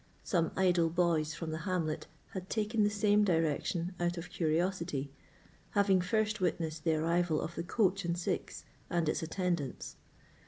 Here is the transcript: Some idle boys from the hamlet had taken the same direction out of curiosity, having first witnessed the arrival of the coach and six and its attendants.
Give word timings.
Some 0.23 0.49
idle 0.57 0.89
boys 0.89 1.35
from 1.35 1.51
the 1.51 1.59
hamlet 1.59 2.07
had 2.31 2.49
taken 2.49 2.81
the 2.81 2.89
same 2.89 3.23
direction 3.23 3.93
out 3.99 4.17
of 4.17 4.31
curiosity, 4.31 5.11
having 5.77 6.01
first 6.01 6.41
witnessed 6.41 6.83
the 6.85 6.95
arrival 6.95 7.39
of 7.39 7.53
the 7.53 7.61
coach 7.61 8.03
and 8.03 8.17
six 8.17 8.65
and 8.89 9.07
its 9.07 9.21
attendants. 9.21 9.97